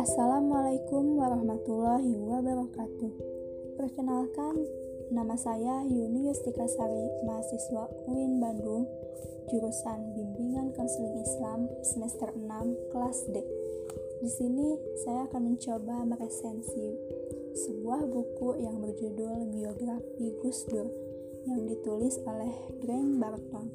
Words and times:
Assalamualaikum 0.00 1.20
warahmatullahi 1.20 2.16
wabarakatuh. 2.16 3.12
Perkenalkan, 3.76 4.56
nama 5.12 5.36
saya 5.36 5.84
Yuni 5.84 6.32
Yustika 6.32 6.64
Sari, 6.64 7.28
mahasiswa 7.28 7.92
UIN 8.08 8.40
Bandung, 8.40 8.88
jurusan 9.52 10.16
Bimbingan 10.16 10.72
Konseling 10.72 11.20
Islam 11.20 11.68
semester 11.84 12.32
6 12.32 12.96
kelas 12.96 13.28
D. 13.36 13.44
Di 14.24 14.32
sini 14.32 14.80
saya 15.04 15.28
akan 15.28 15.52
mencoba 15.52 16.08
meresensi 16.08 16.96
sebuah 17.52 18.00
buku 18.08 18.64
yang 18.64 18.80
berjudul 18.80 19.52
Biografi 19.52 20.40
Gus 20.40 20.64
Dur 20.72 20.88
yang 21.44 21.68
ditulis 21.68 22.16
oleh 22.24 22.72
Grant 22.80 23.20
Barton 23.20 23.68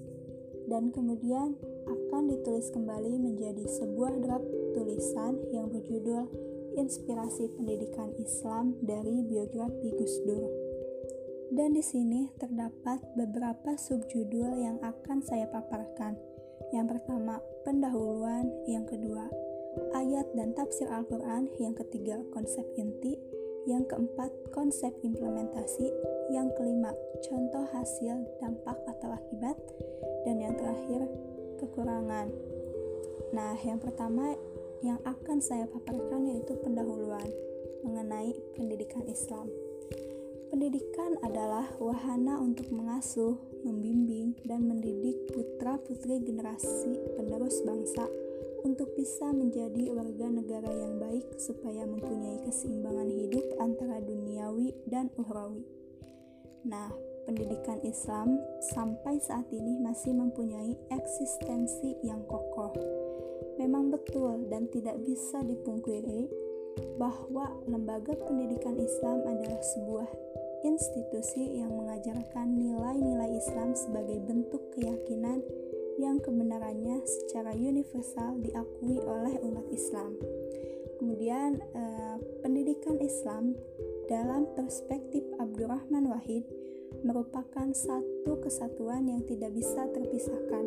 dan 0.66 0.90
kemudian 0.90 1.60
akan 1.86 2.30
ditulis 2.30 2.70
kembali 2.74 3.18
menjadi 3.18 3.66
sebuah 3.66 4.14
draft 4.22 4.50
tulisan 4.74 5.38
yang 5.54 5.70
berjudul 5.70 6.30
Inspirasi 6.80 7.52
Pendidikan 7.58 8.16
Islam 8.16 8.80
dari 8.80 9.26
Biografi 9.28 9.92
Gus 9.96 10.16
Dur. 10.24 10.48
Dan 11.52 11.76
di 11.76 11.84
sini 11.84 12.32
terdapat 12.40 13.04
beberapa 13.20 13.76
subjudul 13.76 14.56
yang 14.56 14.80
akan 14.80 15.20
saya 15.20 15.52
paparkan. 15.52 16.16
Yang 16.72 16.96
pertama, 16.96 17.44
pendahuluan, 17.68 18.48
yang 18.64 18.88
kedua, 18.88 19.28
ayat 19.92 20.24
dan 20.32 20.56
tafsir 20.56 20.88
Al-Qur'an, 20.88 21.52
yang 21.60 21.76
ketiga, 21.76 22.24
konsep 22.32 22.64
inti, 22.80 23.20
yang 23.68 23.84
keempat, 23.86 24.32
konsep 24.56 24.96
implementasi, 25.04 25.92
yang 26.32 26.48
kelima, 26.56 26.96
contoh 27.22 27.68
hasil, 27.76 28.16
dampak 28.40 28.78
atau 28.88 29.12
akibat, 29.12 29.60
dan 30.24 30.40
yang 30.40 30.56
terakhir, 30.56 31.06
kekurangan. 31.62 32.28
Nah, 33.32 33.54
yang 33.62 33.78
pertama 33.78 34.34
yang 34.82 34.98
akan 35.06 35.38
saya 35.38 35.70
paparkan 35.70 36.26
yaitu 36.26 36.58
pendahuluan 36.60 37.30
mengenai 37.86 38.34
pendidikan 38.58 39.06
Islam. 39.06 39.46
Pendidikan 40.52 41.16
adalah 41.24 41.72
wahana 41.80 42.36
untuk 42.44 42.68
mengasuh, 42.76 43.40
membimbing, 43.64 44.36
dan 44.44 44.68
mendidik 44.68 45.32
putra-putri 45.32 46.20
generasi 46.20 47.00
penerus 47.16 47.64
bangsa 47.64 48.04
untuk 48.62 48.92
bisa 49.00 49.32
menjadi 49.32 49.90
warga 49.96 50.28
negara 50.28 50.70
yang 50.70 51.00
baik 51.00 51.40
supaya 51.40 51.88
mempunyai 51.88 52.44
keseimbangan 52.46 53.10
hidup 53.10 53.46
antara 53.64 54.04
duniawi 54.04 54.76
dan 54.92 55.08
ukhrawi. 55.16 55.64
Nah, 56.68 56.92
pendidikan 57.26 57.80
Islam 57.86 58.42
sampai 58.74 59.22
saat 59.22 59.48
ini 59.54 59.78
masih 59.82 60.14
mempunyai 60.16 60.78
eksistensi 60.90 61.98
yang 62.02 62.22
kokoh 62.26 62.74
Memang 63.62 63.94
betul 63.94 64.50
dan 64.50 64.66
tidak 64.74 64.98
bisa 65.06 65.44
dipungkiri 65.46 66.26
bahwa 66.98 67.52
lembaga 67.70 68.16
pendidikan 68.26 68.74
Islam 68.80 69.22
adalah 69.28 69.62
sebuah 69.62 70.10
institusi 70.66 71.62
yang 71.62 71.70
mengajarkan 71.70 72.58
nilai-nilai 72.58 73.38
Islam 73.38 73.78
sebagai 73.78 74.18
bentuk 74.24 74.62
keyakinan 74.74 75.46
yang 76.02 76.18
kebenarannya 76.26 77.06
secara 77.06 77.52
universal 77.54 78.40
diakui 78.42 78.98
oleh 78.98 79.38
umat 79.46 79.68
Islam. 79.70 80.18
Kemudian, 80.98 81.62
eh, 81.62 82.18
pendidikan 82.46 82.98
Islam 82.98 83.58
dalam 84.10 84.50
perspektif 84.58 85.22
Abdurrahman 85.38 86.10
Wahid 86.10 86.46
merupakan 87.02 87.72
satu 87.72 88.40
kesatuan 88.44 89.08
yang 89.08 89.24
tidak 89.26 89.56
bisa 89.56 89.88
terpisahkan 89.96 90.66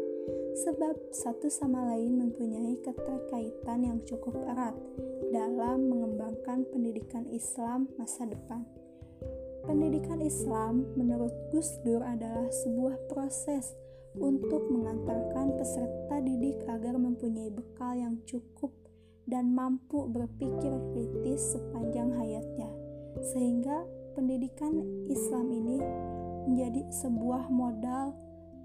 sebab 0.55 0.95
satu 1.11 1.51
sama 1.51 1.95
lain 1.95 2.17
mempunyai 2.19 2.79
keterkaitan 2.81 3.85
yang 3.85 3.99
cukup 4.07 4.39
erat 4.47 4.75
dalam 5.35 5.91
mengembangkan 5.91 6.63
pendidikan 6.71 7.27
Islam 7.31 7.91
masa 7.99 8.25
depan. 8.25 8.63
Pendidikan 9.65 10.21
Islam 10.21 10.85
menurut 10.95 11.33
Gus 11.51 11.81
Dur 11.83 12.05
adalah 12.05 12.47
sebuah 12.53 13.09
proses 13.09 13.73
untuk 14.21 14.71
mengantarkan 14.71 15.59
peserta 15.59 16.23
didik 16.23 16.63
agar 16.71 16.95
mempunyai 16.95 17.51
bekal 17.51 17.99
yang 17.99 18.21
cukup 18.29 18.71
dan 19.25 19.51
mampu 19.57 20.05
berpikir 20.07 20.71
kritis 20.93 21.57
sepanjang 21.57 22.13
hayatnya, 22.15 22.71
sehingga 23.33 23.89
pendidikan 24.15 24.85
Islam 25.09 25.51
ini 25.51 25.81
menjadi 26.45 26.87
sebuah 26.93 27.49
modal 27.49 28.15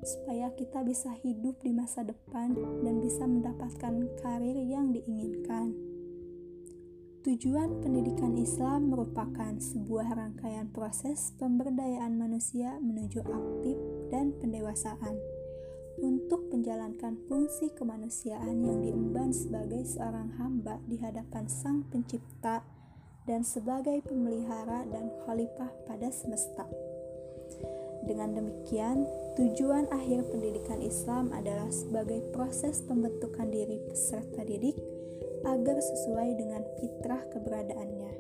supaya 0.04 0.52
kita 0.56 0.84
bisa 0.88 1.12
hidup 1.24 1.60
di 1.60 1.76
masa 1.76 2.08
depan 2.08 2.56
dan 2.84 3.04
bisa 3.04 3.28
mendapatkan 3.28 4.08
karir 4.24 4.56
yang 4.56 4.96
diinginkan. 4.96 5.76
Tujuan 7.20 7.84
pendidikan 7.84 8.32
Islam 8.40 8.96
merupakan 8.96 9.60
sebuah 9.60 10.16
rangkaian 10.16 10.72
proses 10.72 11.36
pemberdayaan 11.36 12.16
manusia 12.16 12.80
menuju 12.80 13.20
aktif 13.28 13.76
dan 14.08 14.32
pendewasaan 14.40 15.20
untuk 16.00 16.48
menjalankan 16.48 17.20
fungsi 17.28 17.76
kemanusiaan 17.76 18.64
yang 18.64 18.80
diemban 18.80 19.36
sebagai 19.36 19.84
seorang 19.84 20.32
hamba 20.40 20.80
di 20.88 20.96
hadapan 20.96 21.44
Sang 21.52 21.84
Pencipta 21.92 22.64
dan 23.28 23.44
sebagai 23.44 24.00
pemelihara 24.08 24.88
dan 24.88 25.12
khalifah 25.28 25.70
pada 25.86 26.08
semesta. 26.16 26.66
Dengan 28.04 28.34
demikian, 28.34 29.06
tujuan 29.36 29.92
akhir 29.92 30.32
pendidikan 30.32 30.80
Islam 30.80 31.36
adalah 31.36 31.68
sebagai 31.70 32.24
proses 32.32 32.80
pembentukan 32.82 33.52
diri 33.52 33.78
peserta 33.86 34.42
didik 34.48 34.80
agar 35.44 35.78
sesuai 35.80 36.30
dengan 36.36 36.64
fitrah 36.80 37.22
keberadaannya. 37.32 38.14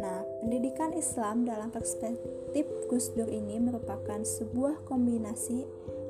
Nah, 0.00 0.18
pendidikan 0.42 0.90
Islam 0.96 1.46
dalam 1.46 1.70
perspektif 1.70 2.66
Gus 2.90 3.14
Dur 3.14 3.30
ini 3.30 3.62
merupakan 3.62 4.18
sebuah 4.24 4.82
kombinasi 4.88 5.62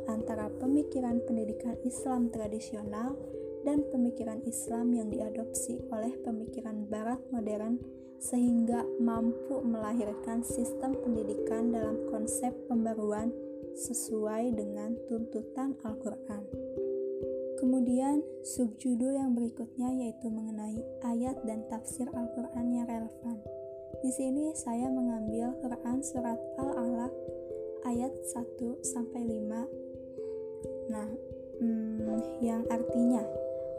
antara 0.08 0.48
pemikiran 0.48 1.20
pendidikan 1.28 1.76
Islam 1.84 2.32
tradisional 2.32 3.14
dan 3.62 3.86
pemikiran 3.90 4.42
Islam 4.46 4.94
yang 4.94 5.08
diadopsi 5.10 5.78
oleh 5.90 6.14
pemikiran 6.22 6.86
Barat 6.86 7.18
modern 7.30 7.78
sehingga 8.22 8.86
mampu 9.02 9.58
melahirkan 9.66 10.46
sistem 10.46 10.94
pendidikan 11.02 11.74
dalam 11.74 12.06
konsep 12.06 12.54
pembaruan 12.70 13.34
sesuai 13.74 14.54
dengan 14.54 14.94
tuntutan 15.10 15.74
Al-Quran. 15.82 16.46
Kemudian, 17.58 18.22
subjudul 18.42 19.18
yang 19.18 19.34
berikutnya 19.38 19.90
yaitu 19.94 20.26
mengenai 20.30 20.82
ayat 21.06 21.38
dan 21.46 21.66
tafsir 21.70 22.06
Al-Quran 22.10 22.66
yang 22.74 22.86
relevan. 22.86 23.38
Di 24.02 24.10
sini 24.10 24.50
saya 24.54 24.90
mengambil 24.90 25.54
Quran 25.62 26.02
surat 26.02 26.38
Al-Alaq 26.58 27.14
ayat 27.86 28.10
1 28.34 28.82
sampai 28.82 29.22
5. 29.30 30.90
Nah, 30.90 31.06
hmm, 31.62 32.42
yang 32.42 32.66
artinya 32.66 33.22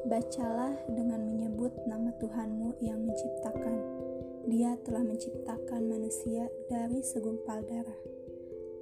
bacalah 0.08 0.76
dengan 0.92 1.24
menyebut 1.24 1.72
nama 1.88 2.12
Tuhanmu 2.20 2.80
yang 2.84 3.00
menciptakan 3.04 4.04
dia 4.44 4.76
telah 4.84 5.08
menciptakan 5.08 5.88
manusia 5.88 6.52
dari 6.68 7.00
segumpal 7.00 7.64
darah. 7.64 8.00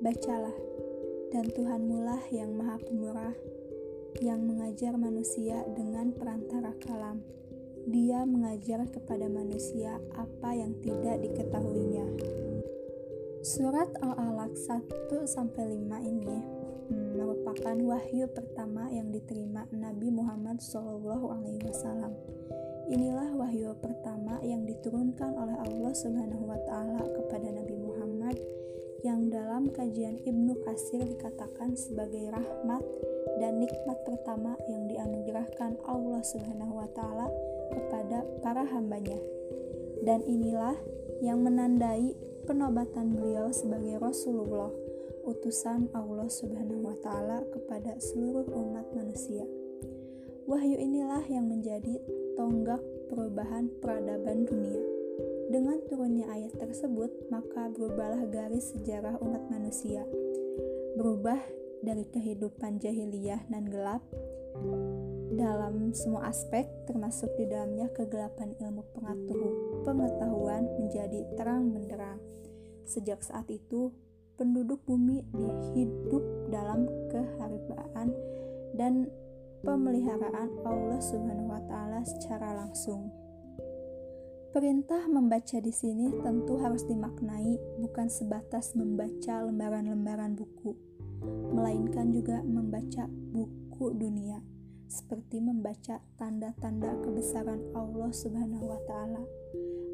Bacalah, 0.02 0.58
dan 1.30 1.46
Tuhanmulah 1.54 2.18
yang 2.34 2.58
Maha 2.58 2.82
Pemurah, 2.82 3.38
yang 4.26 4.42
mengajar 4.42 4.98
manusia 4.98 5.62
dengan 5.78 6.18
perantara 6.18 6.74
kalam. 6.82 7.22
Dia 7.86 8.26
mengajar 8.26 8.90
kepada 8.90 9.30
manusia 9.30 10.02
apa 10.18 10.50
yang 10.58 10.74
tidak 10.82 11.22
diketahuinya. 11.30 12.10
Surat 13.46 13.90
Al-Alaq 14.02 14.58
1 14.58 15.30
sampai 15.30 15.78
5 15.78 16.10
ini 16.10 16.61
merupakan 17.22 17.78
wahyu 17.86 18.26
pertama 18.34 18.90
yang 18.90 19.14
diterima 19.14 19.70
Nabi 19.70 20.10
Muhammad 20.10 20.58
SAW 20.58 21.30
Inilah 22.92 23.30
wahyu 23.38 23.78
pertama 23.78 24.42
yang 24.42 24.66
diturunkan 24.66 25.38
oleh 25.38 25.54
Allah 25.54 25.94
Subhanahu 25.94 26.50
wa 26.50 26.60
taala 26.66 27.00
kepada 27.00 27.48
Nabi 27.54 27.78
Muhammad 27.78 28.36
yang 29.06 29.30
dalam 29.30 29.70
kajian 29.70 30.18
Ibnu 30.26 30.60
Kasir 30.66 31.06
dikatakan 31.06 31.78
sebagai 31.78 32.34
rahmat 32.34 32.84
dan 33.38 33.62
nikmat 33.62 33.96
pertama 34.04 34.58
yang 34.68 34.90
dianugerahkan 34.90 35.78
Allah 35.86 36.22
Subhanahu 36.26 36.82
wa 36.82 36.90
taala 36.92 37.30
kepada 37.70 38.26
para 38.42 38.66
hambanya. 38.66 39.22
Dan 40.02 40.26
inilah 40.26 40.76
yang 41.22 41.46
menandai 41.46 42.18
penobatan 42.50 43.14
beliau 43.14 43.54
sebagai 43.54 44.02
Rasulullah, 44.02 44.74
utusan 45.26 45.90
Allah 45.94 46.28
Subhanahu 46.28 46.86
wa 46.86 46.98
taala 47.02 47.46
kepada 47.54 47.98
seluruh 48.02 48.46
umat 48.52 48.90
manusia. 48.94 49.46
Wahyu 50.50 50.76
inilah 50.76 51.24
yang 51.30 51.48
menjadi 51.48 52.02
tonggak 52.36 52.82
perubahan 53.08 53.70
peradaban 53.80 54.44
dunia. 54.50 54.82
Dengan 55.52 55.84
turunnya 55.86 56.32
ayat 56.32 56.56
tersebut, 56.56 57.12
maka 57.28 57.68
berubahlah 57.76 58.24
garis 58.32 58.72
sejarah 58.72 59.20
umat 59.20 59.44
manusia. 59.52 60.08
Berubah 60.96 61.40
dari 61.84 62.08
kehidupan 62.08 62.80
jahiliyah 62.80 63.44
dan 63.52 63.68
gelap 63.68 64.02
dalam 65.36 65.96
semua 65.96 66.30
aspek 66.30 66.68
termasuk 66.86 67.32
di 67.40 67.48
dalamnya 67.48 67.88
kegelapan 67.96 68.54
ilmu 68.60 68.84
pengetahuan 69.84 70.68
menjadi 70.78 71.24
terang 71.40 71.72
benderang. 71.72 72.20
Sejak 72.84 73.24
saat 73.24 73.48
itu, 73.48 73.92
penduduk 74.42 74.82
bumi 74.90 75.22
dihidup 75.38 76.50
dalam 76.50 76.90
keharibaan 77.14 78.10
dan 78.74 79.06
pemeliharaan 79.62 80.50
Allah 80.66 80.98
Subhanahu 80.98 81.54
wa 81.54 81.62
taala 81.70 82.02
secara 82.02 82.58
langsung. 82.58 83.14
Perintah 84.50 85.06
membaca 85.06 85.62
di 85.62 85.70
sini 85.70 86.10
tentu 86.26 86.58
harus 86.58 86.82
dimaknai 86.90 87.62
bukan 87.86 88.10
sebatas 88.10 88.74
membaca 88.74 89.46
lembaran-lembaran 89.46 90.34
buku, 90.34 90.74
melainkan 91.54 92.10
juga 92.10 92.42
membaca 92.42 93.06
buku 93.06 93.94
dunia 93.94 94.42
seperti 94.90 95.40
membaca 95.40 96.04
tanda-tanda 96.20 96.98
kebesaran 97.00 97.62
Allah 97.78 98.10
Subhanahu 98.12 98.74
wa 98.74 98.82
taala, 98.90 99.24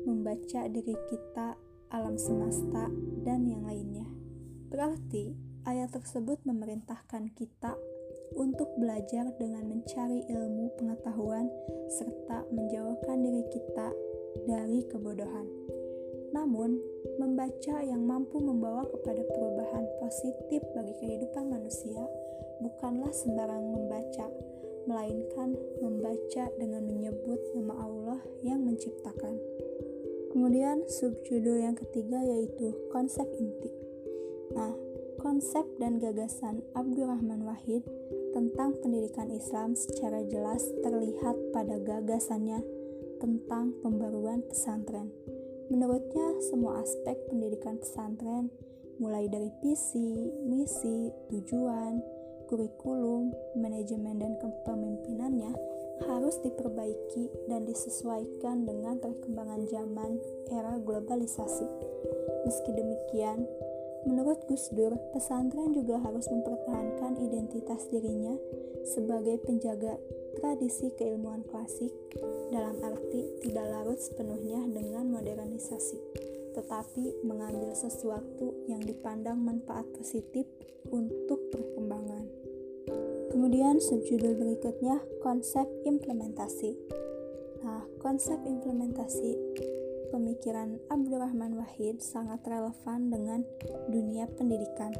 membaca 0.08 0.66
diri 0.72 0.96
kita, 1.12 1.54
alam 1.94 2.18
semesta, 2.18 2.90
dan 3.22 3.46
yang 3.46 3.68
lainnya. 3.68 4.08
Berarti 4.68 5.36
ayat 5.64 5.96
tersebut 5.96 6.44
memerintahkan 6.44 7.32
kita 7.36 7.76
untuk 8.36 8.68
belajar 8.76 9.32
dengan 9.40 9.66
mencari 9.72 10.28
ilmu 10.28 10.76
pengetahuan 10.76 11.48
serta 11.88 12.44
menjauhkan 12.52 13.24
diri 13.24 13.44
kita 13.48 13.90
dari 14.44 14.84
kebodohan. 14.92 15.48
Namun, 16.36 16.78
membaca 17.18 17.80
yang 17.82 18.04
mampu 18.04 18.38
membawa 18.44 18.84
kepada 18.92 19.24
perubahan 19.32 19.88
positif 20.04 20.62
bagi 20.76 20.94
kehidupan 21.00 21.48
manusia 21.48 22.04
bukanlah 22.60 23.10
sembarang 23.16 23.64
membaca, 23.64 24.28
melainkan 24.86 25.56
membaca 25.80 26.46
dengan 26.60 26.84
menyebut 26.84 27.40
nama 27.56 27.74
Allah 27.80 28.20
yang 28.44 28.62
menciptakan. 28.68 29.40
Kemudian 30.36 30.86
subjudul 30.86 31.64
yang 31.64 31.76
ketiga 31.80 32.20
yaitu 32.22 32.76
konsep 32.92 33.26
inti. 33.40 33.87
Nah, 34.54 34.72
konsep 35.20 35.66
dan 35.82 36.00
gagasan 36.00 36.64
Abdurrahman 36.78 37.44
Wahid 37.44 37.84
tentang 38.32 38.78
pendidikan 38.80 39.28
Islam 39.34 39.74
secara 39.74 40.22
jelas 40.30 40.62
terlihat 40.86 41.36
pada 41.52 41.82
gagasannya 41.82 42.62
tentang 43.18 43.74
pembaruan 43.82 44.46
pesantren. 44.46 45.10
Menurutnya, 45.68 46.38
semua 46.48 46.80
aspek 46.80 47.18
pendidikan 47.28 47.76
pesantren, 47.82 48.48
mulai 49.02 49.28
dari 49.28 49.52
visi, 49.60 50.32
misi, 50.48 51.12
tujuan, 51.34 52.00
kurikulum, 52.48 53.36
manajemen, 53.60 54.16
dan 54.22 54.40
kepemimpinannya 54.40 55.52
harus 56.06 56.38
diperbaiki 56.46 57.50
dan 57.50 57.66
disesuaikan 57.66 58.70
dengan 58.70 59.02
perkembangan 59.02 59.66
zaman 59.68 60.22
era 60.54 60.78
globalisasi. 60.78 61.68
Meski 62.46 62.72
demikian, 62.72 63.44
menurut 64.08 64.40
Gus 64.48 64.72
Dur, 64.72 64.96
pesantren 65.12 65.76
juga 65.76 66.00
harus 66.00 66.26
mempertahankan 66.32 67.20
identitas 67.20 67.84
dirinya 67.92 68.40
sebagai 68.88 69.44
penjaga 69.44 70.00
tradisi 70.40 70.96
keilmuan 70.96 71.44
klasik 71.52 71.92
dalam 72.50 72.80
arti 72.80 73.28
tidak 73.44 73.68
larut 73.68 74.00
sepenuhnya 74.00 74.64
dengan 74.72 75.12
modernisasi 75.12 76.00
tetapi 76.58 77.22
mengambil 77.22 77.70
sesuatu 77.78 78.66
yang 78.66 78.82
dipandang 78.82 79.38
manfaat 79.38 79.86
positif 79.94 80.50
untuk 80.90 81.38
perkembangan. 81.54 82.26
Kemudian 83.30 83.78
subjudul 83.78 84.34
berikutnya 84.34 84.98
konsep 85.22 85.70
implementasi. 85.86 86.74
Nah, 87.62 87.86
konsep 88.02 88.42
implementasi 88.42 89.38
pemikiran 90.10 90.80
Abdurrahman 90.88 91.58
Wahid 91.60 92.00
sangat 92.04 92.44
relevan 92.48 93.12
dengan 93.12 93.42
dunia 93.92 94.28
pendidikan, 94.36 94.96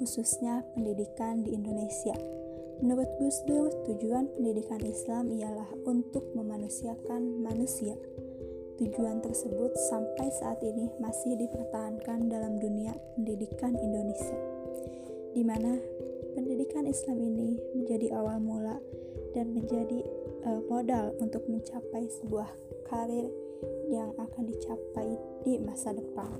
khususnya 0.00 0.64
pendidikan 0.76 1.44
di 1.44 1.56
Indonesia. 1.56 2.16
Menurut 2.84 3.08
Gus 3.16 3.40
Dur, 3.48 3.72
tujuan 3.88 4.28
pendidikan 4.36 4.84
Islam 4.84 5.32
ialah 5.32 5.68
untuk 5.88 6.28
memanusiakan 6.36 7.40
manusia 7.40 7.96
Tujuan 8.76 9.24
tersebut 9.24 9.72
sampai 9.88 10.28
saat 10.36 10.60
ini 10.60 10.92
masih 11.00 11.32
dipertahankan 11.40 12.28
dalam 12.28 12.60
dunia 12.60 12.92
pendidikan 13.16 13.72
Indonesia, 13.72 14.36
di 15.32 15.40
mana 15.40 15.80
pendidikan 16.36 16.84
Islam 16.84 17.24
ini 17.24 17.56
menjadi 17.72 18.20
awal 18.20 18.36
mula 18.36 18.76
dan 19.32 19.56
menjadi 19.56 20.04
uh, 20.44 20.60
modal 20.68 21.16
untuk 21.24 21.48
mencapai 21.48 22.04
sebuah 22.20 22.52
karir 22.84 23.32
yang 23.92 24.12
akan 24.16 24.44
dicapai 24.50 25.16
di 25.46 25.58
masa 25.62 25.94
depan. 25.94 26.30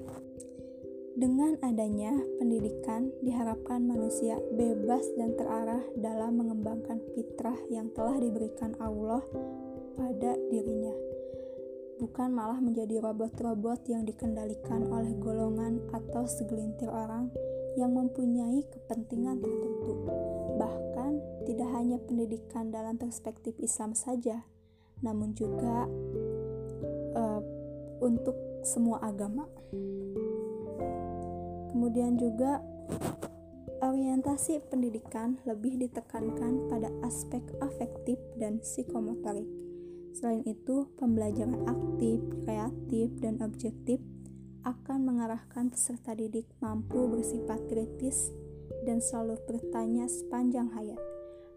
Dengan 1.17 1.57
adanya 1.65 2.13
pendidikan, 2.37 3.09
diharapkan 3.25 3.89
manusia 3.89 4.37
bebas 4.53 5.09
dan 5.17 5.33
terarah 5.33 5.81
dalam 5.97 6.37
mengembangkan 6.37 7.01
fitrah 7.17 7.57
yang 7.73 7.89
telah 7.97 8.21
diberikan 8.21 8.77
Allah 8.77 9.25
pada 9.97 10.37
dirinya 10.53 10.93
bukan 11.97 12.29
malah 12.29 12.61
menjadi 12.61 13.01
robot-robot 13.01 13.89
yang 13.89 14.05
dikendalikan 14.05 14.85
oleh 14.93 15.17
golongan 15.17 15.81
atau 15.97 16.29
segelintir 16.29 16.93
orang 16.93 17.33
yang 17.77 17.93
mempunyai 17.93 18.65
kepentingan 18.69 19.41
tertentu. 19.41 19.93
Bahkan, 20.57 21.13
tidak 21.49 21.69
hanya 21.77 21.99
pendidikan 22.01 22.73
dalam 22.73 22.97
perspektif 22.97 23.57
Islam 23.61 23.93
saja, 23.93 24.45
namun 25.05 25.37
juga 25.37 25.85
untuk 28.07 28.39
semua 28.63 29.03
agama. 29.03 29.51
Kemudian 31.75 32.17
juga 32.17 32.63
orientasi 33.83 34.63
pendidikan 34.71 35.37
lebih 35.45 35.77
ditekankan 35.83 36.71
pada 36.73 36.89
aspek 37.05 37.43
afektif 37.61 38.17
dan 38.41 38.63
psikomotorik 38.65 39.67
Selain 40.17 40.41
itu, 40.49 40.89
pembelajaran 40.97 41.69
aktif, 41.69 42.25
kreatif, 42.49 43.13
dan 43.21 43.37
objektif 43.45 44.01
akan 44.65 45.05
mengarahkan 45.05 45.69
peserta 45.69 46.17
didik 46.17 46.49
mampu 46.65 47.05
bersifat 47.05 47.61
kritis 47.69 48.33
dan 48.89 49.05
selalu 49.05 49.37
bertanya 49.45 50.09
sepanjang 50.09 50.73
hayat. 50.73 51.16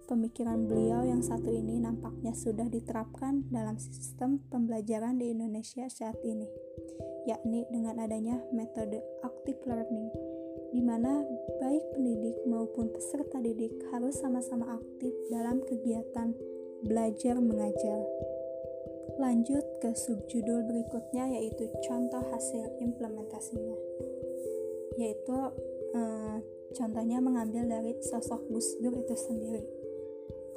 Pemikiran 0.10 0.66
beliau 0.66 1.06
yang 1.06 1.22
satu 1.22 1.54
ini 1.54 1.78
nampaknya 1.78 2.34
sudah 2.34 2.66
diterapkan 2.66 3.46
dalam 3.54 3.78
sistem 3.78 4.42
pembelajaran 4.50 5.22
di 5.22 5.38
Indonesia 5.38 5.86
saat 5.86 6.18
ini, 6.26 6.50
yakni 7.30 7.62
dengan 7.70 8.02
adanya 8.02 8.42
metode 8.50 8.98
active 9.22 9.62
learning, 9.70 10.10
di 10.74 10.82
mana 10.82 11.22
baik 11.62 11.94
pendidik 11.94 12.42
maupun 12.50 12.90
peserta 12.90 13.38
didik 13.38 13.70
harus 13.94 14.18
sama-sama 14.18 14.82
aktif 14.82 15.14
dalam 15.30 15.62
kegiatan 15.62 16.34
belajar 16.82 17.38
mengajar. 17.38 18.02
Lanjut 19.22 19.62
ke 19.78 19.94
subjudul 19.94 20.74
berikutnya 20.74 21.38
yaitu 21.38 21.70
contoh 21.86 22.26
hasil 22.34 22.66
implementasinya. 22.82 23.78
Yaitu 24.98 25.38
eh, 25.94 26.38
contohnya 26.74 27.22
mengambil 27.22 27.70
dari 27.70 27.94
sosok 28.02 28.50
Gus 28.50 28.74
Dur 28.82 28.98
itu 29.06 29.14
sendiri. 29.14 29.79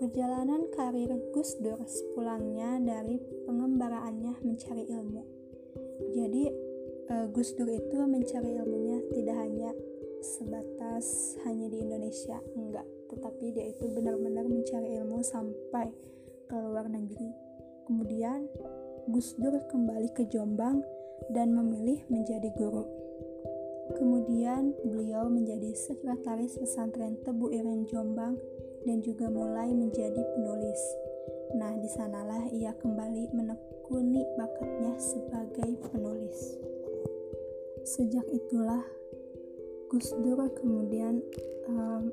Perjalanan 0.03 0.67
karir 0.75 1.15
Gus 1.31 1.63
Dur 1.63 1.79
sepulangnya 1.87 2.83
dari 2.83 3.23
pengembaraannya 3.47 4.35
mencari 4.43 4.91
ilmu. 4.91 5.23
Jadi 6.19 6.43
eh, 7.07 7.27
Gus 7.31 7.55
Dur 7.55 7.71
itu 7.71 8.03
mencari 8.03 8.51
ilmunya 8.59 8.99
tidak 9.15 9.37
hanya 9.39 9.71
sebatas 10.19 11.39
hanya 11.47 11.71
di 11.71 11.87
Indonesia, 11.87 12.35
enggak, 12.59 12.83
tetapi 13.15 13.55
dia 13.55 13.71
itu 13.71 13.87
benar-benar 13.95 14.43
mencari 14.51 14.99
ilmu 14.99 15.23
sampai 15.23 15.95
ke 16.51 16.57
luar 16.59 16.91
negeri 16.91 17.53
Kemudian 17.87 18.47
Gus 19.11 19.35
Dur 19.35 19.59
kembali 19.67 20.15
ke 20.15 20.31
Jombang 20.31 20.83
dan 21.35 21.51
memilih 21.51 22.03
menjadi 22.07 22.51
guru. 22.55 22.87
Kemudian 23.99 24.73
beliau 24.87 25.27
menjadi 25.27 25.75
sekretaris 25.75 26.57
pesantren 26.57 27.19
Tebu 27.27 27.51
Ireng 27.51 27.85
Jombang 27.91 28.39
dan 28.87 28.99
juga 29.03 29.31
mulai 29.31 29.71
menjadi 29.71 30.23
penulis. 30.35 30.81
Nah, 31.53 31.73
di 31.77 31.89
sanalah 31.91 32.49
ia 32.51 32.73
kembali 32.81 33.35
menekuni 33.37 34.25
bakatnya 34.35 34.97
sebagai 34.97 35.77
penulis. 35.91 36.57
Sejak 37.83 38.25
itulah 38.31 38.83
Gus 39.93 40.09
Dur 40.25 40.49
kemudian 40.57 41.21
um, 41.69 42.09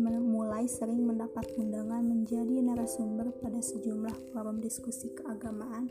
mulai 0.00 0.66
sering 0.66 1.06
mendapat 1.06 1.46
undangan 1.54 2.02
menjadi 2.02 2.62
narasumber 2.62 3.30
pada 3.38 3.62
sejumlah 3.62 4.14
forum 4.30 4.58
diskusi 4.58 5.10
keagamaan 5.14 5.90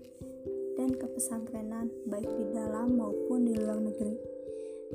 dan 0.80 0.96
kepesantrenan 0.96 1.92
baik 2.08 2.28
di 2.28 2.46
dalam 2.56 2.96
maupun 2.96 3.44
di 3.48 3.56
luar 3.56 3.80
negeri. 3.84 4.16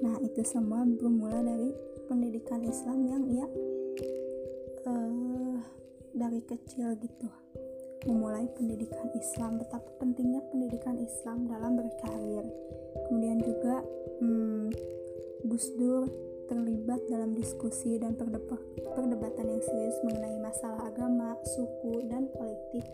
Nah, 0.05 0.17
itu 0.25 0.41
semua 0.45 0.85
bermula 0.85 1.41
dari 1.45 1.71
pendidikan 2.09 2.65
Islam 2.65 3.09
yang 3.09 3.25
ia 3.29 3.47
dari 6.15 6.41
kecil 6.47 6.95
gitu. 7.03 7.29
Memulai 8.07 8.47
pendidikan 8.55 9.11
Islam 9.17 9.59
betapa 9.59 9.91
pentingnya 9.99 10.41
pendidikan 10.49 10.97
Islam 11.03 11.51
dalam 11.51 11.75
berkarir. 11.75 12.45
Kemudian 13.09 13.39
juga 13.43 13.83
hmm, 14.23 14.71
Gus 15.51 15.67
Dur 15.77 16.07
terlibat 16.47 17.01
dalam 17.09 17.33
diskusi 17.33 17.97
dan 17.97 18.15
perdebatan 18.15 19.47
yang 19.49 19.63
serius 19.65 19.97
mengenai 20.05 20.37
masalah 20.45 20.93
agama, 20.93 21.37
suku, 21.57 22.05
dan 22.13 22.29
politik 22.37 22.85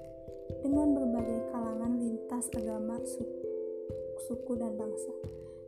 dengan 0.62 0.94
berbagai 0.94 1.50
kalangan 1.50 1.98
lintas 1.98 2.46
agama, 2.54 2.96
suku, 3.02 3.42
suku 4.30 4.52
dan 4.54 4.78
bangsa. 4.78 5.12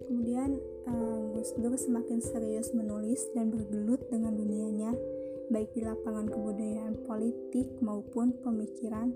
Kemudian 0.07 0.59
uh, 0.87 1.21
Gus 1.35 1.55
Dur 1.59 1.75
semakin 1.75 2.23
serius 2.23 2.71
menulis 2.75 3.27
dan 3.35 3.51
bergelut 3.51 4.07
dengan 4.11 4.35
dunianya, 4.39 4.95
baik 5.51 5.75
di 5.75 5.83
lapangan 5.83 6.29
kebudayaan 6.31 7.03
politik 7.09 7.67
maupun 7.83 8.37
pemikiran 8.45 9.11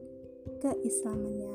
keislamannya. 0.62 1.54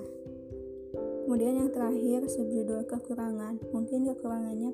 Kemudian 1.26 1.64
yang 1.64 1.72
terakhir 1.72 2.28
subjudul 2.28 2.84
kekurangan. 2.92 3.56
Mungkin 3.72 4.04
kekurangannya 4.12 4.72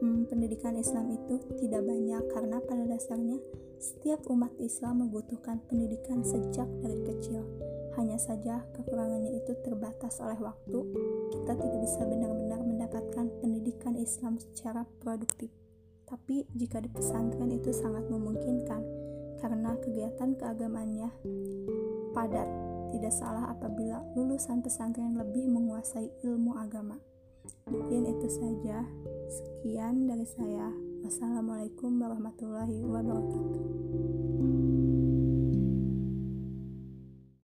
hmm, 0.00 0.32
pendidikan 0.32 0.80
Islam 0.80 1.12
itu 1.12 1.36
tidak 1.60 1.84
banyak 1.84 2.22
karena 2.32 2.56
pada 2.64 2.84
dasarnya 2.88 3.36
setiap 3.76 4.24
umat 4.32 4.48
Islam 4.56 5.04
membutuhkan 5.04 5.60
pendidikan 5.68 6.24
sejak 6.24 6.64
dari 6.80 7.04
kecil. 7.04 7.44
Hanya 8.00 8.16
saja 8.16 8.64
kekurangannya 8.74 9.38
itu 9.38 9.52
terbatas 9.60 10.18
oleh 10.24 10.40
waktu. 10.40 10.78
Kita 11.36 11.52
tidak 11.52 11.80
bisa 11.84 12.00
benar-benar 12.08 12.64
mendapatkan 12.64 13.26
pendidikan 13.38 13.94
Islam 14.00 14.40
secara 14.40 14.88
produktif. 14.98 15.52
Tapi 16.08 16.46
jika 16.54 16.80
di 16.80 16.90
pesantren 16.90 17.50
itu 17.52 17.76
sangat 17.76 18.08
memungkinkan 18.08 18.82
karena 19.44 19.76
kegiatan 19.76 20.32
keagamaannya 20.40 21.12
padat 22.16 22.48
tidak 22.96 23.12
salah 23.12 23.52
apabila 23.52 24.00
lulusan 24.16 24.64
pesantren 24.64 25.20
lebih 25.20 25.44
menguasai 25.52 26.08
ilmu 26.24 26.56
agama. 26.56 26.96
Mungkin 27.68 28.08
itu 28.08 28.28
saja. 28.32 28.88
Sekian 29.28 30.08
dari 30.08 30.24
saya. 30.24 30.72
Wassalamualaikum 31.04 31.92
warahmatullahi 32.00 32.80
wabarakatuh. 32.80 34.83